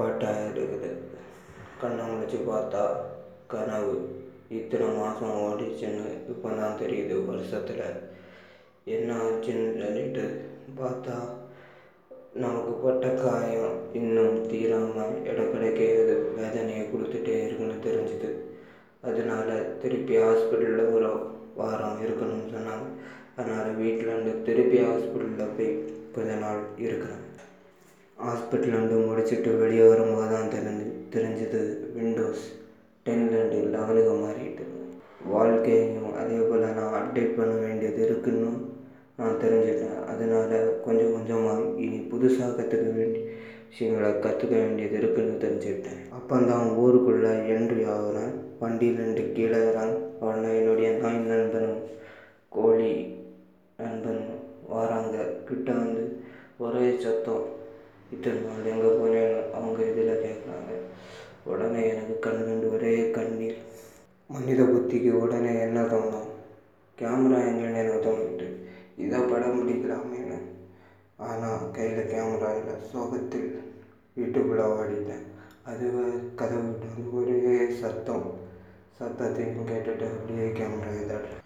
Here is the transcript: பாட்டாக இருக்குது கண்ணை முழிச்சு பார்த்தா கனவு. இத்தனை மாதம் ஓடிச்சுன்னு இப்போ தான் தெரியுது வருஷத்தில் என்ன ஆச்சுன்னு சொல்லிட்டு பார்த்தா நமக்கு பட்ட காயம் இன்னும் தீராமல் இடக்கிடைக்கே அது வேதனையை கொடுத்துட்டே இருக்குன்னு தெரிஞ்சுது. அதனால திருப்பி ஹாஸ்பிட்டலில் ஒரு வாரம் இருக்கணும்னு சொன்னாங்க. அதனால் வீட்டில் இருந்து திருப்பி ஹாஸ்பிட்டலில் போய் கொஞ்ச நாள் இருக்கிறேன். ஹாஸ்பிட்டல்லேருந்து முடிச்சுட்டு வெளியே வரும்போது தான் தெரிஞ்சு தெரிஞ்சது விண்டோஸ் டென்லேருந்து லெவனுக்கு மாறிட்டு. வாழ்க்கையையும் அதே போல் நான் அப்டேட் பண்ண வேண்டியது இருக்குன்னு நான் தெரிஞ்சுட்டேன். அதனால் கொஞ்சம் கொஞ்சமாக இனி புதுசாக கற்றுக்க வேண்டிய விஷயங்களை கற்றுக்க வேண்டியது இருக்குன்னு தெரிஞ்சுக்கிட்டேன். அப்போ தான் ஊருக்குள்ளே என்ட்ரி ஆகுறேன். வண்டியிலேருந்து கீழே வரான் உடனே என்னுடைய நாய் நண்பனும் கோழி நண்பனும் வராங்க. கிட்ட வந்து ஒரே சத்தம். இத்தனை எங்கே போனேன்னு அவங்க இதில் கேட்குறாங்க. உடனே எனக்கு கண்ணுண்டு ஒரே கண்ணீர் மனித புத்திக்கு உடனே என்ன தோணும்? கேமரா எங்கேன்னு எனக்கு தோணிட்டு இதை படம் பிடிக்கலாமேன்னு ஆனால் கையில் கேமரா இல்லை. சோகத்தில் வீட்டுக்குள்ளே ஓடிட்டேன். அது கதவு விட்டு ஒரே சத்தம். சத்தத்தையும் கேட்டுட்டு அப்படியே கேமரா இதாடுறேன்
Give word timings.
பாட்டாக 0.00 0.46
இருக்குது 0.52 0.90
கண்ணை 1.82 2.04
முழிச்சு 2.10 2.38
பார்த்தா 2.52 2.84
கனவு. 3.54 3.94
இத்தனை 4.58 4.86
மாதம் 5.00 5.40
ஓடிச்சுன்னு 5.44 6.06
இப்போ 6.32 6.48
தான் 6.60 6.80
தெரியுது 6.80 7.14
வருஷத்தில் 7.28 7.84
என்ன 8.94 9.16
ஆச்சுன்னு 9.24 9.68
சொல்லிட்டு 9.82 10.24
பார்த்தா 10.80 11.16
நமக்கு 12.42 12.72
பட்ட 12.84 13.06
காயம் 13.22 13.76
இன்னும் 14.00 14.36
தீராமல் 14.50 15.14
இடக்கிடைக்கே 15.30 15.88
அது 16.02 16.14
வேதனையை 16.38 16.84
கொடுத்துட்டே 16.90 17.34
இருக்குன்னு 17.44 17.76
தெரிஞ்சுது. 17.86 18.30
அதனால 19.08 19.48
திருப்பி 19.82 20.14
ஹாஸ்பிட்டலில் 20.22 20.92
ஒரு 20.96 21.10
வாரம் 21.60 22.02
இருக்கணும்னு 22.04 22.52
சொன்னாங்க. 22.56 22.86
அதனால் 23.38 23.78
வீட்டில் 23.80 24.12
இருந்து 24.12 24.34
திருப்பி 24.48 24.78
ஹாஸ்பிட்டலில் 24.86 25.56
போய் 25.58 25.72
கொஞ்ச 26.16 26.30
நாள் 26.44 26.62
இருக்கிறேன். 26.86 27.24
ஹாஸ்பிட்டல்லேருந்து 28.24 28.96
முடிச்சுட்டு 29.08 29.50
வெளியே 29.62 29.84
வரும்போது 29.90 30.30
தான் 30.34 30.52
தெரிஞ்சு 30.54 30.86
தெரிஞ்சது 31.14 31.60
விண்டோஸ் 31.96 32.44
டென்லேருந்து 33.06 33.58
லெவனுக்கு 33.74 34.14
மாறிட்டு. 34.24 34.64
வாழ்க்கையையும் 35.34 36.12
அதே 36.20 36.38
போல் 36.48 36.66
நான் 36.78 36.96
அப்டேட் 36.98 37.36
பண்ண 37.38 37.52
வேண்டியது 37.64 38.00
இருக்குன்னு 38.06 38.50
நான் 39.18 39.40
தெரிஞ்சுட்டேன். 39.44 39.98
அதனால் 40.12 40.54
கொஞ்சம் 40.86 41.14
கொஞ்சமாக 41.16 41.62
இனி 41.84 41.98
புதுசாக 42.12 42.50
கற்றுக்க 42.58 42.88
வேண்டிய 42.98 43.24
விஷயங்களை 43.70 44.10
கற்றுக்க 44.24 44.54
வேண்டியது 44.62 44.96
இருக்குன்னு 45.00 45.34
தெரிஞ்சுக்கிட்டேன். 45.44 46.00
அப்போ 46.18 46.36
தான் 46.50 46.68
ஊருக்குள்ளே 46.82 47.32
என்ட்ரி 47.54 47.82
ஆகுறேன். 47.96 48.32
வண்டியிலேருந்து 48.62 49.24
கீழே 49.36 49.60
வரான் 49.66 49.94
உடனே 50.24 50.50
என்னுடைய 50.60 50.90
நாய் 51.02 51.20
நண்பனும் 51.32 51.80
கோழி 52.56 52.92
நண்பனும் 53.82 54.40
வராங்க. 54.74 55.16
கிட்ட 55.48 55.68
வந்து 55.82 56.02
ஒரே 56.64 56.86
சத்தம். 57.04 57.44
இத்தனை 58.14 58.70
எங்கே 58.72 58.90
போனேன்னு 59.00 59.40
அவங்க 59.56 59.80
இதில் 59.90 60.22
கேட்குறாங்க. 60.24 60.70
உடனே 61.50 61.82
எனக்கு 61.92 62.14
கண்ணுண்டு 62.24 62.66
ஒரே 62.74 62.94
கண்ணீர் 63.16 63.58
மனித 64.30 64.62
புத்திக்கு 64.72 65.12
உடனே 65.22 65.52
என்ன 65.66 65.78
தோணும்? 65.92 66.28
கேமரா 66.98 67.38
எங்கேன்னு 67.50 67.82
எனக்கு 67.82 68.04
தோணிட்டு 68.06 68.48
இதை 69.04 69.18
படம் 69.30 69.58
பிடிக்கலாமேன்னு 69.58 70.38
ஆனால் 71.28 71.64
கையில் 71.76 72.10
கேமரா 72.12 72.50
இல்லை. 72.58 72.74
சோகத்தில் 72.92 73.50
வீட்டுக்குள்ளே 74.16 74.64
ஓடிட்டேன். 74.78 75.26
அது 75.70 75.86
கதவு 76.40 76.62
விட்டு 76.68 77.16
ஒரே 77.18 77.56
சத்தம். 77.80 78.26
சத்தத்தையும் 78.98 79.68
கேட்டுட்டு 79.70 80.06
அப்படியே 80.14 80.48
கேமரா 80.58 80.92
இதாடுறேன் 81.02 81.38